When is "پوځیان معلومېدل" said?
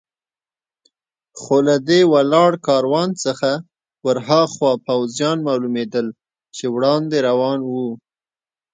4.87-6.07